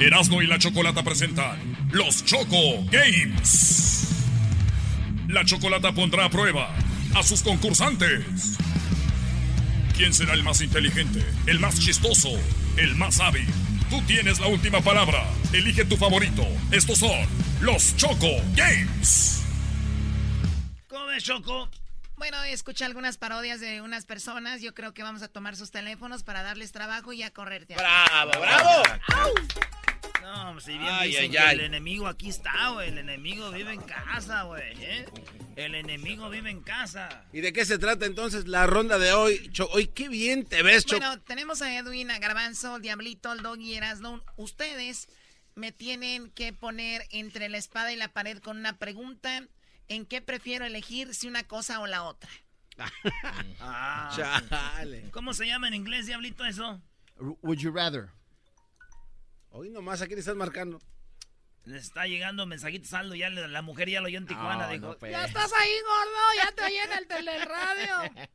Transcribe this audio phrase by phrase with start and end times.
[0.00, 1.58] Erasmo y la Chocolata presentan
[1.90, 4.08] los Choco Games.
[5.28, 6.68] La Chocolata pondrá a prueba
[7.14, 8.58] a sus concursantes.
[9.96, 12.28] ¿Quién será el más inteligente, el más chistoso,
[12.76, 13.46] el más hábil?
[13.88, 15.24] Tú tienes la última palabra.
[15.54, 16.46] Elige tu favorito.
[16.70, 17.26] Estos son
[17.62, 19.44] los Choco Games.
[20.88, 21.70] ¿Cómo ves, Choco?
[22.18, 24.60] Bueno, escuché algunas parodias de unas personas.
[24.60, 27.76] Yo creo que vamos a tomar sus teléfonos para darles trabajo y a correrte.
[27.76, 28.82] ¡Bravo, bravo!
[30.44, 32.88] No, pues, si bien dicen que el enemigo aquí está, güey.
[32.88, 34.62] El enemigo vive en casa, güey.
[34.82, 35.06] ¿eh?
[35.56, 37.24] El enemigo vive en casa.
[37.32, 39.50] ¿Y de qué se trata entonces la ronda de hoy?
[39.72, 40.98] hoy qué bien te ves, Cho.
[40.98, 44.22] Bueno, tenemos a Edwin, a Garbanzo, el Diablito, el Doggy, Erasno.
[44.36, 45.08] Ustedes
[45.54, 49.42] me tienen que poner entre la espada y la pared con una pregunta.
[49.88, 52.30] ¿En qué prefiero elegir si una cosa o la otra?
[53.60, 55.10] ah, Chale.
[55.10, 56.80] ¿Cómo se llama en inglés, Diablito, eso?
[57.18, 58.10] Would you rather?
[59.58, 60.82] Hoy nomás, ¿a quién estás marcando?
[61.64, 64.94] Les está llegando mensajitos saldo, ya la mujer ya lo oyó en Tijuana, dijo.
[64.98, 65.10] Pues.
[65.10, 68.28] Ya estás ahí, gordo, ya te oí en el teleradio.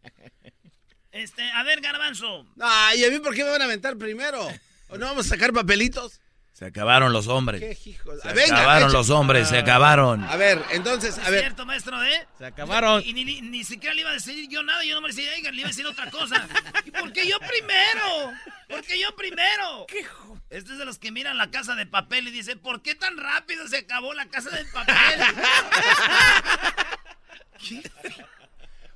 [1.11, 2.47] Este, a ver, garbanzo.
[2.59, 4.47] Ay, ¿y a mí por qué me van a aventar primero?
[4.87, 6.21] ¿O no vamos a sacar papelitos?
[6.53, 7.59] Se acabaron los hombres.
[7.59, 10.23] ¿Qué Se acabaron los hombres, se acabaron.
[10.25, 11.35] A ver, entonces, a ver.
[11.35, 12.27] Es cierto, maestro, ¿eh?
[12.37, 13.01] Se acabaron.
[13.05, 15.65] Y, ni, siquiera le iba a decir yo nada, yo no me decía, le iba
[15.65, 16.47] a decir otra cosa.
[16.85, 18.33] ¿Y por qué yo primero?
[18.69, 19.85] ¿Por qué yo primero?
[19.87, 20.05] ¿Qué
[20.51, 23.17] este es de los que miran la casa de papel y dicen, ¿por qué tan
[23.17, 24.95] rápido se acabó la casa de papel?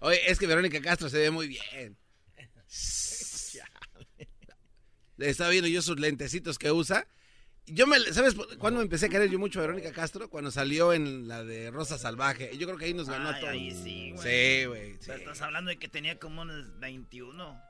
[0.01, 1.97] Oye, es que Verónica Castro se ve muy bien.
[5.17, 7.07] Estaba viendo yo sus lentecitos que usa
[7.67, 10.29] yo me, ¿sabes cuándo me empecé a querer yo mucho a Verónica Castro?
[10.29, 12.57] Cuando salió en la de Rosa Salvaje.
[12.57, 13.53] Yo creo que ahí nos ganó a todos.
[13.53, 14.23] Ahí sí, güey.
[14.23, 14.91] Sí, güey.
[14.93, 17.61] Estás hablando de que tenía como unos 21.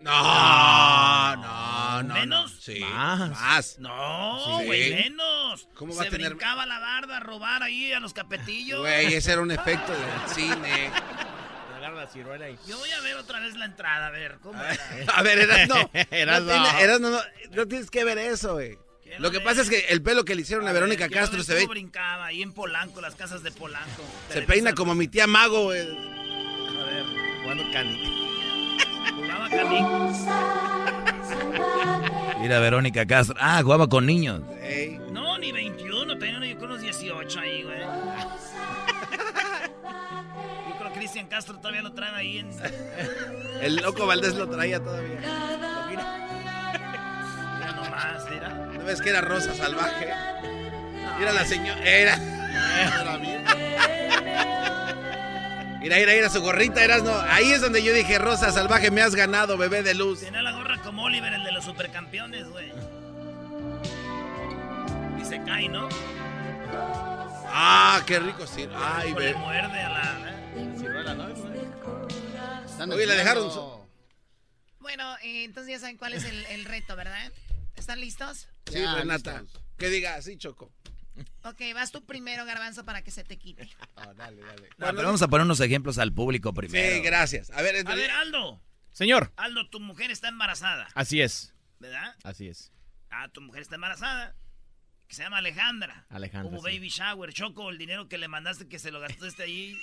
[0.00, 2.14] No, no, no.
[2.14, 2.56] ¿Menos?
[2.60, 2.80] Sí.
[2.80, 3.78] Más.
[3.78, 5.68] No, güey, menos.
[5.74, 6.30] ¿Cómo va Se a tener...
[6.30, 8.80] brincaba la barda a robar ahí a los capetillos.
[8.80, 10.90] Güey, ese era un efecto del cine.
[12.66, 14.76] Yo voy a ver otra vez la entrada, a ver, ¿cómo era?
[15.14, 15.90] A ver, eras no.
[16.10, 17.08] Eras no.
[17.10, 17.20] no, no,
[17.52, 18.78] no tienes que ver eso, güey.
[19.18, 21.66] Lo que pasa es que el pelo que le hicieron a, Verónica Castro se ve.
[21.66, 24.02] brincaba ahí en Polanco, las casas de Polanco.
[24.30, 25.80] Se peina como mi tía Mago, güey.
[25.80, 27.04] A ver,
[27.42, 28.00] jugando canic.
[29.14, 29.86] Jugaba canic.
[32.40, 33.36] Mira, Verónica Castro.
[33.38, 34.40] Ah, jugaba con niños.
[35.12, 37.80] No, ni 21, tenía yo con unos 18 ahí, güey.
[40.70, 42.50] Yo creo que Cristian Castro todavía lo trae ahí en.
[43.60, 45.20] El loco Valdés lo traía todavía.
[45.88, 48.69] Mira nomás, mira.
[48.80, 50.08] ¿No ves que era Rosa Salvaje?
[51.18, 51.84] Mira la señora.
[51.84, 52.16] Era.
[55.80, 57.14] Mira, mira, mira su gorrita, eras no.
[57.14, 60.20] Ahí es donde yo dije, Rosa Salvaje, me has ganado, bebé de luz.
[60.20, 62.72] Tiene la gorra como Oliver, el de los supercampeones, güey.
[65.20, 65.90] Y se cae, ¿no?
[67.52, 68.66] Ah, qué rico sí.
[68.74, 69.34] Ay, ve.
[69.34, 70.18] muerde a la.
[70.26, 70.34] ¿eh?
[72.94, 73.50] Oye, la dejaron.
[74.78, 77.30] Bueno, eh, entonces ya saben cuál es el reto, ¿verdad?
[77.76, 78.48] ¿Están listos?
[78.70, 79.44] Sí, Renata.
[79.78, 80.72] Que diga así, Choco.
[81.44, 83.68] Ok, vas tú primero, Garbanzo, para que se te quite.
[83.96, 84.68] Ah, dale, dale.
[84.78, 86.96] pero vamos a poner unos ejemplos al público primero.
[86.96, 87.50] Sí, gracias.
[87.50, 88.62] A ver, a ver, Aldo.
[88.92, 89.32] Señor.
[89.36, 90.88] Aldo, tu mujer está embarazada.
[90.94, 91.54] Así es.
[91.78, 92.16] ¿Verdad?
[92.22, 92.72] Así es.
[93.10, 94.34] Ah, tu mujer está embarazada.
[95.06, 96.06] Que se llama Alejandra.
[96.08, 96.50] Alejandra.
[96.50, 99.76] Hubo baby shower, Choco, el dinero que le mandaste que se lo gastaste ahí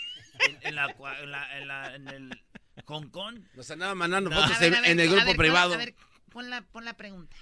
[0.61, 2.43] en, la, en, la, en, el
[2.85, 3.39] Hong Kong.
[3.53, 5.73] Nos andaba mandando fotos en, el grupo privado.
[5.73, 5.95] A ver,
[6.29, 7.35] pon la, pon la pregunta.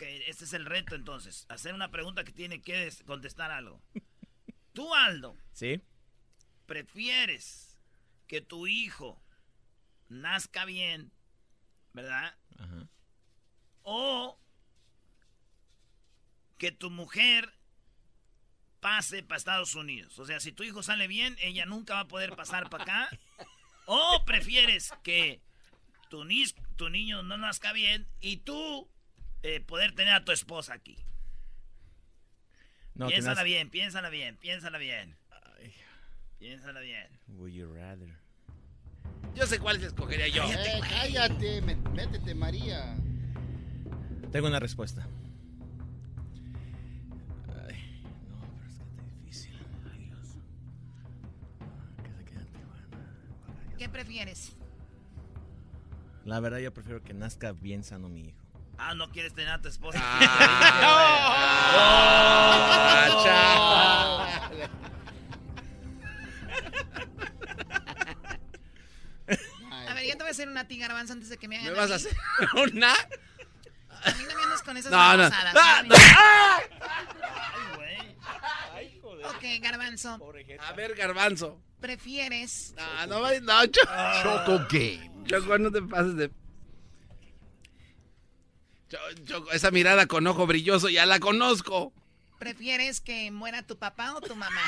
[0.00, 1.44] Ok, este es el reto entonces.
[1.50, 3.82] Hacer una pregunta que tiene que contestar algo.
[4.72, 5.36] Tú, Aldo.
[5.52, 5.82] Sí.
[6.64, 7.76] ¿Prefieres
[8.26, 9.22] que tu hijo
[10.08, 11.12] nazca bien,
[11.92, 12.34] verdad?
[12.58, 12.88] Ajá.
[13.82, 14.40] O
[16.56, 17.52] que tu mujer
[18.80, 20.18] pase para Estados Unidos?
[20.18, 23.10] O sea, si tu hijo sale bien, ella nunca va a poder pasar para acá.
[23.84, 25.42] ¿O prefieres que
[26.08, 28.88] tu, ni tu niño no nazca bien y tú
[29.42, 30.96] eh, poder tener a tu esposa aquí?
[32.94, 35.16] No, piénsala bien, piénsala bien, piénsala bien.
[36.40, 37.06] Piénsala bien.
[37.28, 38.08] Would you rather?
[39.34, 40.42] Yo sé cuál escogería yo.
[40.44, 42.96] Eh, cállate, métete, María.
[44.32, 45.06] Tengo una respuesta.
[47.68, 49.54] Ay, no, pero es que está difícil.
[49.92, 50.36] Ay, Dios.
[52.02, 54.56] Que se quede ¿Qué prefieres?
[56.24, 58.39] La verdad, yo prefiero que nazca bien sano mi hijo.
[58.82, 59.98] Ah, no quieres tener a tu esposa.
[60.02, 60.80] Ah,
[69.88, 71.72] A ver, yo te voy a hacer una tiga garbanzo antes de que me hagan.
[71.72, 72.16] ¿Me vas a hacer
[72.54, 72.92] una?
[72.92, 75.30] A mí no me andas con esas no, no.
[75.54, 75.82] Ah,
[78.74, 79.24] Ay, güey.
[79.24, 80.18] Ok, garbanzo.
[80.66, 81.60] A ver, garbanzo.
[81.80, 82.74] ¿Prefieres?
[82.76, 85.10] No, no, no, no Choco Game.
[85.26, 86.30] Choco, no te pases de
[89.52, 91.92] esa mirada con ojo brilloso ya la conozco.
[92.38, 94.62] ¿Prefieres que muera tu papá o tu mamá?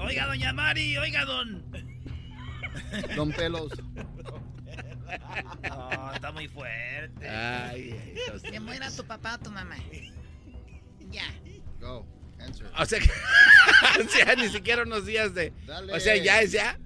[0.00, 1.64] oiga, doña Mari, oiga, don.
[3.16, 3.72] Don Pelos.
[6.14, 7.26] está muy fuerte.
[8.50, 9.76] que muera tu papá o tu mamá.
[11.10, 11.24] Ya.
[11.80, 12.06] Go.
[12.78, 13.10] O sea, que,
[14.04, 15.52] o sea, ni siquiera unos días de.
[15.92, 16.78] O sea, ya es ya.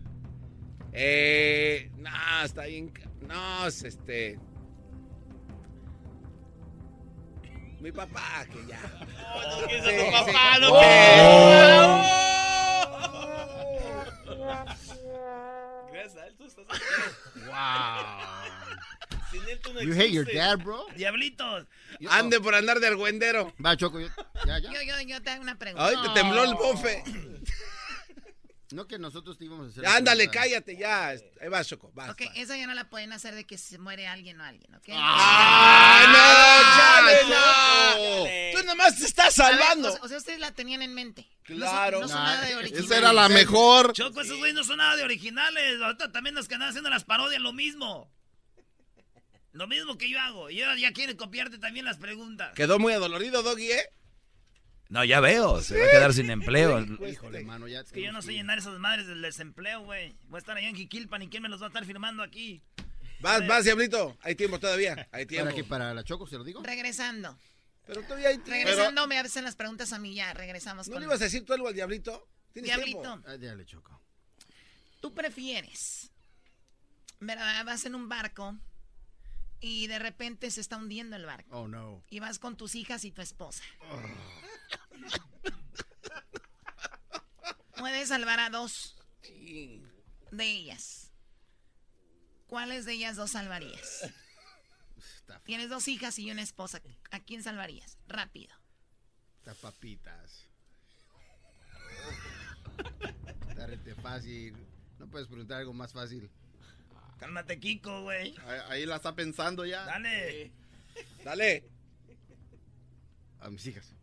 [0.93, 2.93] Eh, no, está bien.
[3.27, 4.39] No, es este.
[7.81, 8.81] Mi papá, que ya.
[8.81, 10.73] No, no, sí, tu papá, no,
[15.93, 16.83] Gracias a él, tú estás aquí.
[17.47, 18.68] Wow.
[19.83, 20.87] You hate your dad, bro?
[20.97, 21.67] Diablitos.
[22.11, 23.55] Ande por andar de argüendero.
[23.65, 24.01] Va, Choco.
[24.01, 24.09] Yo,
[24.47, 24.73] ya, ya.
[24.73, 25.87] Yo, yo, yo te hago una pregunta.
[25.87, 27.03] Ay, te tembló el bofe.
[28.71, 29.87] No que nosotros te íbamos a hacer.
[29.87, 31.09] Ándale, cállate ya.
[31.09, 31.91] Ahí vas, Choco.
[31.95, 34.75] Vas, ok, esa ya no la pueden hacer de que se muere alguien o alguien,
[34.75, 34.89] ¿ok?
[34.93, 37.33] ¡Ah, no!
[37.97, 38.61] ¡Chale, no!
[38.61, 39.97] Tú nomás te estás salvando.
[40.03, 41.27] o, sea, ustedes la tenían en mente.
[41.45, 42.01] Claro.
[42.01, 42.85] No son, nada de originales.
[42.85, 43.95] Esa era la mejor.
[43.95, 45.81] Choco, esos güeyes no son nada de originales.
[45.81, 48.13] Ahorita también los que andan haciendo las parodias, lo mismo.
[49.53, 50.51] Lo mismo que yo hago.
[50.51, 52.55] Y ahora ya quiere copiarte también las preguntas.
[52.55, 53.91] Quedó muy adolorido, Doggy, ¿eh?
[54.89, 56.81] No, ya veo, se va a quedar sin empleo.
[57.07, 60.17] Híjole, mano, ya es que yo no sé llenar esas madres del desempleo, güey.
[60.29, 62.63] Voy a estar allá en Jiquilpan y quién me los va a estar firmando aquí.
[63.21, 64.17] Vas, vas, Diablito.
[64.23, 65.09] Hay tiempo todavía.
[65.13, 65.47] Hay tiempo.
[65.47, 65.65] ¿Para qué?
[65.65, 66.63] ¿Para la Choco, se lo digo?
[66.63, 67.37] Regresando.
[67.87, 68.51] Pero todavía hay tiempo.
[68.51, 70.33] Regresando me hacen las preguntas a mí ya.
[70.33, 72.27] Regresamos ¿No le ibas a decir tú algo al Diablito?
[72.55, 73.01] Diablito.
[73.01, 73.29] Tiempo?
[73.29, 74.01] Ah, le Choco.
[75.01, 76.11] ¿Tú prefieres?
[77.21, 77.65] ¿Verdad?
[77.65, 78.57] Vas en un barco
[79.61, 81.61] y de repente se está hundiendo el barco.
[81.61, 82.05] Oh, no.
[82.11, 83.63] Y vas con tus hijas y tu esposa.
[87.77, 88.97] Puedes salvar a dos
[90.31, 91.13] de ellas.
[92.47, 94.13] ¿Cuáles de ellas dos salvarías?
[95.45, 96.81] Tienes dos hijas y una esposa.
[97.11, 97.99] ¿A quién salvarías?
[98.07, 98.55] Rápido.
[99.39, 100.47] Estas papitas.
[103.55, 104.57] Dárete fácil.
[104.99, 106.31] No puedes preguntar algo más fácil.
[107.19, 108.35] Cálmate, Kiko, güey.
[108.69, 109.85] Ahí, la está pensando ya.
[109.85, 110.53] Dale.
[111.25, 111.65] Dale.
[113.41, 113.95] A mis hijas.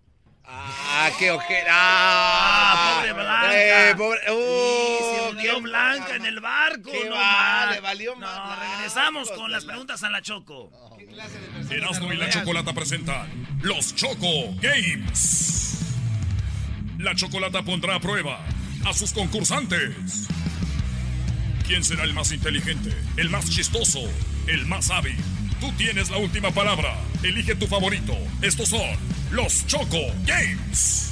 [0.48, 1.72] Ah, qué ojera.
[1.72, 3.90] Ah, pobre Blanca.
[3.90, 4.20] Eh, pobre.
[4.32, 6.92] Uh, qué Blanca en el barco.
[6.92, 8.60] Qué no, vale, valió más.
[8.60, 10.96] No, regresamos con las preguntas a la Choco.
[10.98, 15.80] ¿Qué clase de Erasmo y la Chocolata presentan los Choco Games.
[17.00, 18.46] La Chocolata pondrá a prueba
[18.86, 20.28] a sus concursantes
[21.68, 24.00] ¿Quién será el más inteligente, el más chistoso,
[24.46, 25.18] el más hábil?
[25.60, 26.96] Tú tienes la última palabra.
[27.24, 28.16] Elige tu favorito.
[28.44, 28.86] Estos son
[29.32, 31.12] los Choco Games.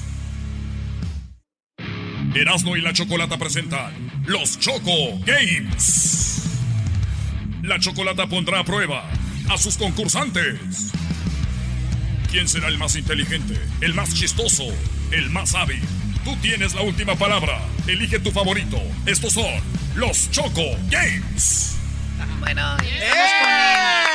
[2.35, 3.93] Erasmo y la Chocolata presentan
[4.27, 6.43] los Choco Games.
[7.63, 9.09] La Chocolata pondrá a prueba
[9.49, 10.91] a sus concursantes.
[12.29, 14.65] ¿Quién será el más inteligente, el más chistoso,
[15.11, 15.81] el más hábil?
[16.23, 17.59] Tú tienes la última palabra.
[17.85, 18.77] Elige tu favorito.
[19.05, 19.51] Estos son
[19.93, 21.75] los Choco Games.
[22.39, 24.05] Bueno, ya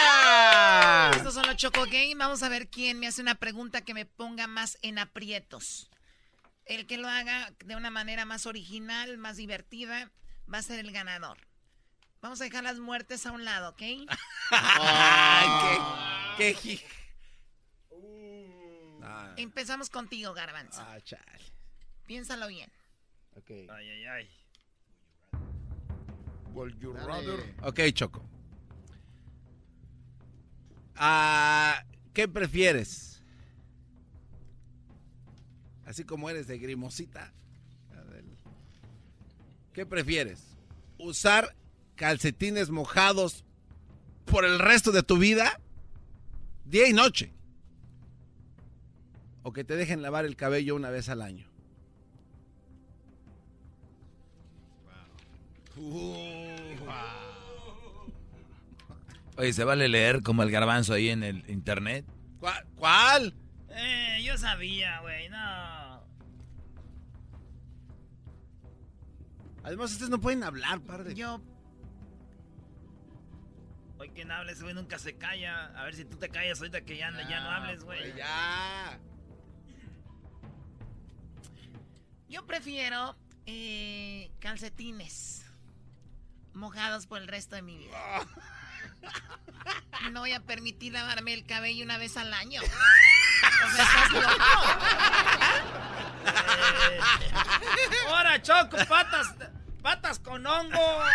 [1.15, 2.17] Estos son los Choco Games.
[2.17, 5.91] Vamos a ver quién me hace una pregunta que me ponga más en aprietos.
[6.65, 10.11] El que lo haga de una manera más original, más divertida,
[10.53, 11.37] va a ser el ganador.
[12.23, 13.81] Vamos a dejar las muertes a un lado, ¿ok?
[14.51, 15.79] Ay,
[16.39, 16.81] qué, qué...
[19.37, 20.81] Empezamos contigo, Garbanzo.
[20.81, 21.58] Ah, chale.
[22.09, 22.71] Piénsalo bien.
[23.37, 23.51] Ok.
[23.51, 24.31] Ay, ay, ay.
[27.63, 28.25] Ok, Choco.
[30.97, 31.85] Ah,
[32.15, 33.23] ¿Qué prefieres?
[35.85, 37.35] Así como eres de grimosita.
[39.75, 40.57] ¿Qué prefieres?
[40.99, 41.55] ¿Usar
[41.95, 43.45] calcetines mojados
[44.25, 45.61] por el resto de tu vida?
[46.65, 47.35] Día y noche.
[49.43, 51.48] O que te dejen lavar el cabello una vez al año.
[59.37, 62.05] Oye, ¿se vale leer como el garbanzo ahí en el internet?
[62.77, 63.35] ¿Cuál?
[63.71, 66.03] Eh, yo sabía, güey, no.
[69.63, 71.15] Además, ustedes no pueden hablar, par de...
[71.15, 71.41] Yo...
[73.99, 75.67] Hoy quien hable, ese güey nunca se calla.
[75.79, 78.17] A ver si tú te callas ahorita que ya, ya no hables, güey.
[78.17, 78.99] Ya.
[82.29, 83.17] Yo prefiero
[83.47, 85.48] eh, calcetines
[86.55, 87.97] mojados por el resto de mi vida.
[90.13, 92.61] No voy a permitir lavarme el cabello una vez al año.
[93.41, 94.45] O sea, estás loco.
[96.27, 98.77] Eh, ¡Ahora, Choco!
[98.89, 99.35] ¡Patas!
[99.83, 101.09] ¡Patas con hongos!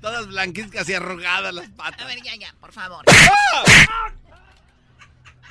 [0.00, 2.02] Todas blanquizcas y arrugadas las patas.
[2.02, 3.04] A ver, ya, ya, por favor.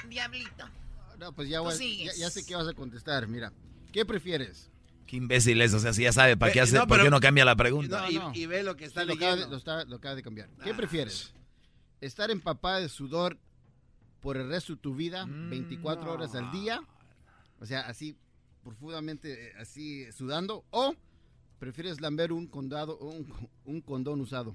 [0.07, 0.69] Diablito.
[1.17, 3.27] No, pues ya, voy, ya, ya sé qué vas a contestar.
[3.27, 3.53] Mira,
[3.93, 4.69] ¿qué prefieres?
[5.09, 7.43] Qué imbécil es, o sea, si ya sabe, ¿para qué hace, ¿por qué no cambia
[7.43, 8.05] la pregunta?
[8.35, 9.47] y, ve lo que está lo acaba, de,
[9.87, 10.49] lo, acaba de cambiar.
[10.63, 10.77] ¿Qué ah.
[10.77, 11.33] prefieres?
[11.99, 13.39] ¿Estar empapada de sudor
[14.19, 16.83] por el resto de tu vida, 24 mm, horas al día?
[17.59, 18.15] O sea, así
[18.63, 20.93] profundamente, eh, así sudando, o
[21.57, 24.53] prefieres lamber un condado, un, un condón usado.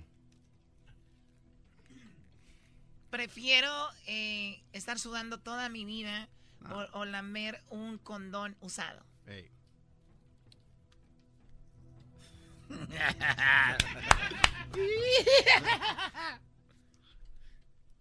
[3.11, 3.73] Prefiero
[4.07, 6.29] eh, estar sudando toda mi vida
[6.63, 6.87] ah.
[6.93, 9.05] o, lamber un condón usado.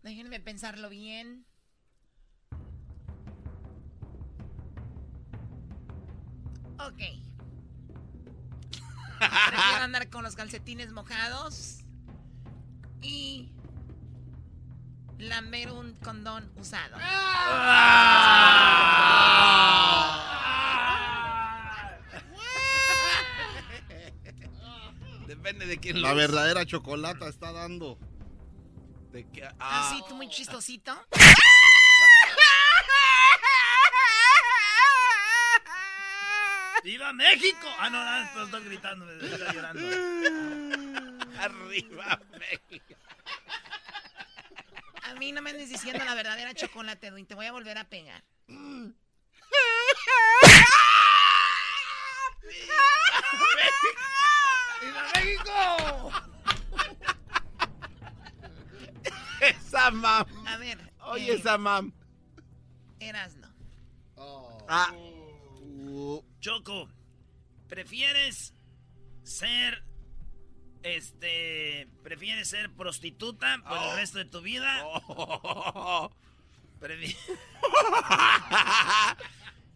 [0.03, 1.46] Déjenme pensarlo bien.
[6.79, 7.01] Ok.
[9.20, 11.84] Prefiero andar con los calcetines mojados
[13.01, 13.51] y
[15.17, 16.98] lamer un condón usado.
[25.53, 28.00] Depende de quién La verdadera chocolata está dando.
[29.12, 29.48] ¿De qué?
[29.60, 30.91] Ah, tú muy chistosito.
[36.83, 37.67] ¡Viva México!
[37.79, 39.81] Ah, no, no, estoy gritando, me estoy llorando.
[41.38, 42.95] Arriba México.
[45.03, 47.27] A mí no me andes diciendo la verdadera chocolate, Edwin.
[47.27, 48.24] Te voy a volver a pegar.
[48.48, 48.91] ¡Viva
[53.55, 54.12] México!
[59.41, 60.25] esa mam.
[60.47, 60.77] A ver.
[61.07, 61.93] Oye, eh, esa mam.
[62.99, 63.47] Erasno.
[64.15, 64.65] Oh.
[64.69, 64.93] Ah.
[66.39, 66.89] Choco,
[67.67, 68.53] ¿prefieres
[69.23, 69.83] ser
[70.83, 73.95] este, ¿prefieres ser prostituta por el oh.
[73.95, 74.83] resto de tu vida?
[75.07, 76.11] Oh.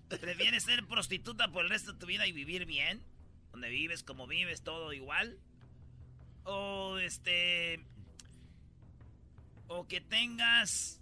[0.10, 3.02] ¿Prefieres ser prostituta por el resto de tu vida y vivir bien?
[3.52, 5.40] Donde vives, como vives, todo igual.
[6.44, 7.84] O este.
[9.68, 11.02] O que tengas.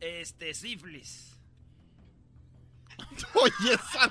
[0.00, 1.36] Este, sífilis.
[3.34, 4.10] Oye, esa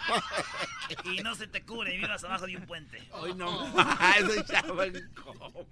[1.03, 3.07] Y no se te cubre y vivas abajo de un puente.
[3.13, 3.65] Ay, no.
[4.17, 5.67] Eso ya incómodo.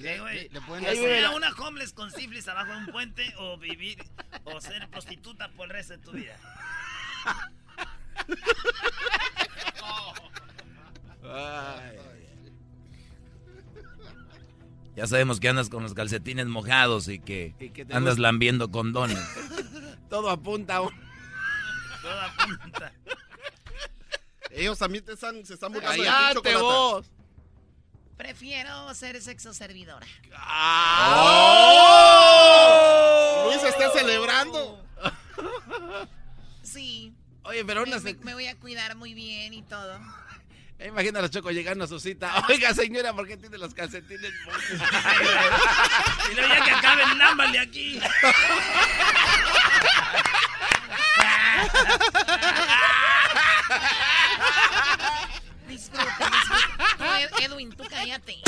[0.00, 0.48] ¿Qué, güey?
[0.48, 4.02] ¿Le, una homeless con sífilis abajo de un puente o vivir
[4.44, 6.36] o ser prostituta por el resto de tu vida?
[14.94, 17.54] Ya sabemos que andas con los calcetines mojados y que,
[17.90, 19.18] andas lambiendo condones.
[20.10, 20.76] Todo apunta.
[20.76, 22.92] Todo apunta.
[24.50, 27.10] Ellos también te están, se están burlando de vos!
[28.18, 30.06] Prefiero ser sexo servidora.
[31.08, 31.82] ¡Oh!
[33.46, 34.84] Luis está celebrando.
[36.62, 37.14] Sí.
[37.44, 39.98] Oye, pero una me, me voy a cuidar muy bien y todo.
[40.86, 42.32] Imagina a los chocos llegando a su cita.
[42.48, 44.32] Oiga, señora, ¿por qué tiene los calcetines?
[46.30, 48.00] y luego ya que acaben, lámbale aquí.
[55.68, 57.44] disfruta, disfruta.
[57.44, 58.42] Edwin, tú cállate.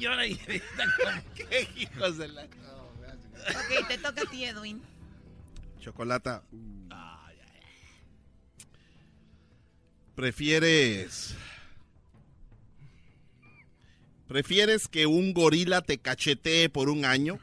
[0.00, 2.44] ¿Quién llora gallinita ¿Qué hijos de la...
[2.44, 4.82] Ok, te toca a ti, Edwin.
[5.78, 6.42] Chocolata.
[10.14, 11.34] ¿Prefieres...
[14.26, 17.38] ¿Prefieres que un gorila te cachetee por un año?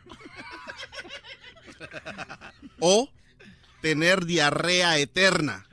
[2.79, 3.09] ¿O
[3.81, 5.67] tener diarrea eterna?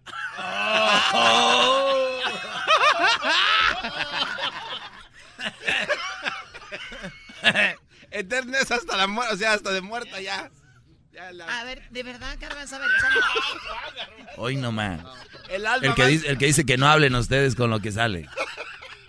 [8.11, 10.51] Eterna es hasta la muerte, o sea, hasta de muerta ya.
[11.49, 12.89] A ver, de verdad, Garbanzo, a ver.
[14.37, 15.01] Hoy no más.
[15.49, 18.29] El, el, que dice, el que dice que no hablen ustedes con lo que sale.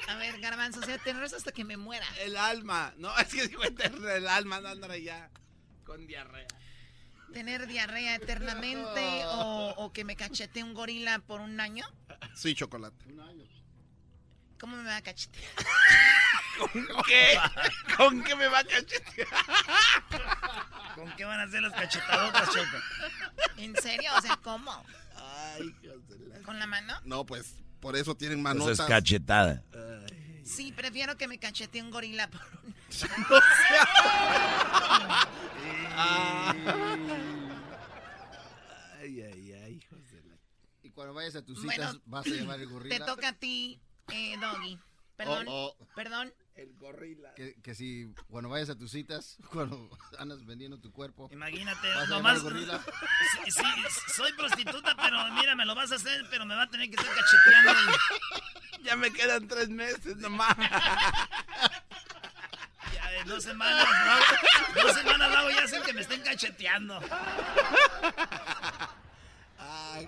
[0.07, 2.05] A ver, Garbanzo, o sea, te hasta que me muera.
[2.19, 2.93] El alma.
[2.97, 5.29] No, es que digo eterna, el alma, no andar ya
[5.83, 6.47] con diarrea.
[7.33, 11.85] ¿Tener diarrea eternamente o, o, que me cachete un gorila por un año?
[12.33, 13.11] Sí, chocolate.
[13.11, 13.45] Un año.
[14.59, 15.51] ¿Cómo me va a cachetear?
[16.57, 17.37] ¿Con qué?
[17.97, 19.27] ¿Con qué me va a cachetear?
[20.95, 22.77] ¿Con qué van a hacer las cachetadotas, Choco?
[23.57, 24.11] ¿En serio?
[24.17, 24.85] O sea, ¿cómo?
[25.17, 25.75] Ay,
[26.45, 26.93] ¿Con la mano?
[27.03, 28.73] No, pues por eso tienen manotas.
[28.73, 29.63] Eso es cachetada.
[30.43, 32.75] Sí, prefiero que me cachete un gorila por un...
[39.01, 40.37] ay, ay, ay, hijos de la...
[40.83, 42.95] Y cuando vayas a tus citas vas a llevar el gorila.
[42.97, 43.81] Te toca a ti,
[44.11, 44.79] eh, Doggy.
[45.15, 45.87] Perdón, oh, oh.
[45.95, 46.33] perdón.
[46.55, 47.33] El gorila.
[47.35, 51.29] Que, que, si cuando vayas a tus citas, cuando andas vendiendo tu cuerpo.
[51.31, 52.41] Imagínate, nomás.
[52.43, 52.81] gorila.
[53.45, 56.69] Sí, sí, soy prostituta, pero mira, me lo vas a hacer, pero me va a
[56.69, 57.97] tener que estar cacheteando.
[58.83, 60.55] ya me quedan tres meses nomás.
[62.93, 64.81] Ya de dos semanas, ¿no?
[64.83, 67.01] Dos semanas hago ya hacen que me estén cacheteando.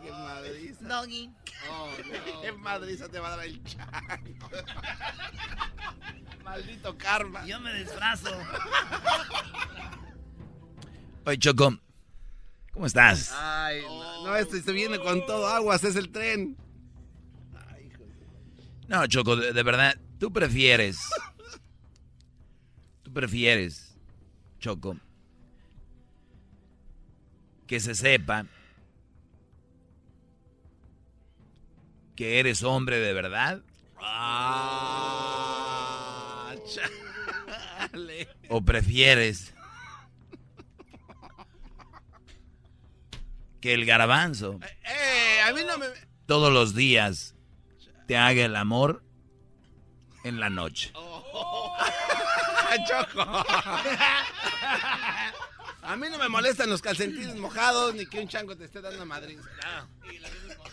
[0.08, 0.88] Ay, qué madriza.
[0.88, 1.30] Doggy.
[1.70, 1.92] Oh,
[2.36, 2.42] no.
[2.42, 4.50] Qué madriza te va a dar el chango.
[6.44, 7.46] Maldito karma.
[7.46, 8.30] Yo me disfrazo.
[11.26, 11.78] Oye, Choco.
[12.72, 13.34] ¿Cómo estás?
[13.34, 13.82] Ay,
[14.24, 16.56] no, este se viene con todo aguas, es el tren.
[17.68, 17.92] Ay,
[18.88, 21.00] no, Choco, de, verdad, tú prefieres.
[23.02, 23.98] Tú prefieres,
[24.60, 24.96] Choco,
[27.66, 28.46] que se sepa
[32.18, 33.62] que eres hombre de verdad?
[34.02, 35.34] Ah,
[38.50, 39.54] ¿O prefieres
[43.62, 45.86] que el garbanzo eh, a mí no me...
[46.26, 47.36] todos los días
[48.08, 49.04] te haga el amor
[50.24, 50.92] en la noche?
[52.88, 53.22] Choco.
[55.88, 59.06] A mí no me molestan los calcetines mojados ni que un chango te esté dando
[59.06, 59.40] madrid.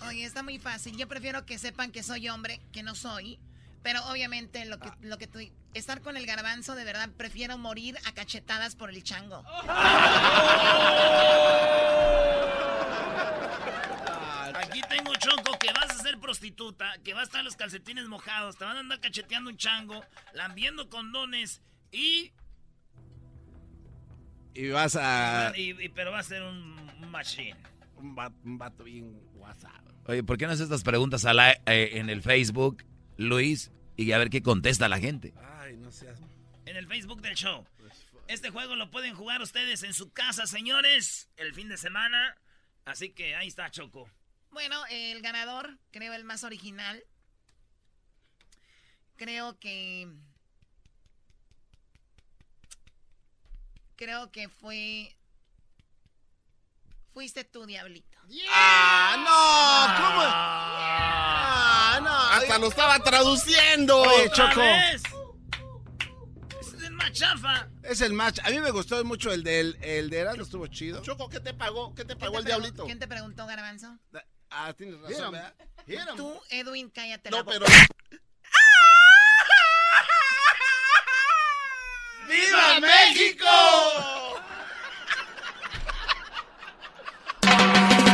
[0.08, 0.96] Oye, está muy fácil.
[0.96, 3.38] Yo prefiero que sepan que soy hombre, que no soy.
[3.84, 5.38] Pero obviamente lo que, lo que tú...
[5.72, 9.44] Estar con el garbanzo, de verdad, prefiero morir a cachetadas por el chango.
[14.56, 18.56] Aquí tengo Choco que vas a ser prostituta, que va a estar los calcetines mojados,
[18.56, 22.32] te van a andar cacheteando un chango, lambiendo condones y...
[24.54, 25.52] Y vas a...
[25.94, 27.56] pero va a ser un machine.
[27.96, 29.84] Un vato, bien WhatsApp.
[30.06, 32.84] Oye, ¿por qué no haces estas preguntas a la, eh, en el Facebook,
[33.16, 33.72] Luis?
[33.96, 35.34] Y a ver qué contesta la gente.
[35.60, 36.20] Ay, no seas...
[36.66, 37.66] En el Facebook del show.
[38.26, 42.36] Este juego lo pueden jugar ustedes en su casa, señores, el fin de semana.
[42.84, 44.08] Así que ahí está Choco.
[44.50, 47.02] Bueno, el ganador, creo el más original.
[49.16, 50.08] Creo que...
[54.04, 55.16] Creo que fue
[57.14, 58.18] Fuiste tú, diablito.
[58.50, 59.96] ¡Ah, no!
[59.96, 60.20] ¿Cómo?
[60.26, 62.10] ¡Ah, no!
[62.12, 64.02] Hasta lo estaba traduciendo.
[64.02, 64.60] Oye, Choco.
[64.60, 65.02] es
[66.82, 67.70] el más chafa.
[67.82, 68.40] Es el match.
[68.44, 71.00] A mí me gustó mucho el del el de Erasmo, estuvo chido.
[71.00, 71.94] Choco, ¿qué te pagó?
[71.94, 72.84] ¿Qué te pagó el diablito?
[72.84, 73.98] ¿Quién te preguntó, Garbanzo?
[74.50, 75.54] Ah, tienes razón, ¿verdad?
[76.14, 77.58] Tú, Edwin, cállate no, la boca.
[77.58, 78.20] pero...
[82.28, 83.44] ¡Viva México!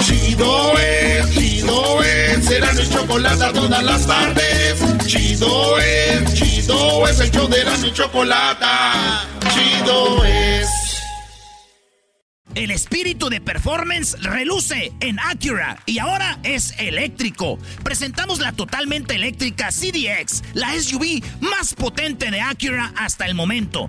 [0.03, 5.07] Chido es, chido es, será mi chocolate todas las tardes.
[5.07, 8.66] Chido es, chido es, el show de mi chocolate.
[9.55, 10.50] Chido es.
[12.57, 17.61] El espíritu de performance reluce en Acura y ahora es eléctrico.
[17.85, 23.88] Presentamos la totalmente eléctrica CDX, la SUV más potente de Acura hasta el momento.